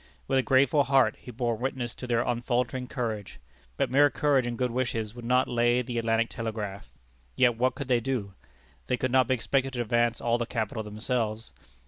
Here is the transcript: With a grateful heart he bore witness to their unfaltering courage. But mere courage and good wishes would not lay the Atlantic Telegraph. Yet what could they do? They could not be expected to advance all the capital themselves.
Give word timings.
With 0.27 0.39
a 0.39 0.41
grateful 0.41 0.85
heart 0.85 1.15
he 1.19 1.29
bore 1.29 1.55
witness 1.55 1.93
to 1.93 2.07
their 2.07 2.23
unfaltering 2.23 2.87
courage. 2.87 3.39
But 3.77 3.91
mere 3.91 4.09
courage 4.09 4.47
and 4.47 4.57
good 4.57 4.71
wishes 4.71 5.13
would 5.13 5.23
not 5.25 5.47
lay 5.47 5.83
the 5.83 5.99
Atlantic 5.99 6.29
Telegraph. 6.29 6.89
Yet 7.35 7.55
what 7.55 7.75
could 7.75 7.87
they 7.87 7.99
do? 7.99 8.33
They 8.87 8.97
could 8.97 9.11
not 9.11 9.27
be 9.27 9.35
expected 9.35 9.73
to 9.73 9.81
advance 9.81 10.19
all 10.19 10.39
the 10.39 10.47
capital 10.47 10.81
themselves. 10.81 11.51